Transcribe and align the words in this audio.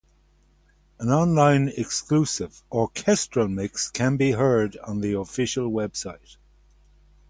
An 0.99 1.09
online 1.11 1.71
exclusive 1.77 2.63
"orchestral" 2.71 3.47
mix 3.47 3.91
can 3.91 4.17
be 4.17 4.31
heard 4.31 4.75
on 4.77 5.01
the 5.01 5.13
Official 5.13 5.69
website. 5.69 6.37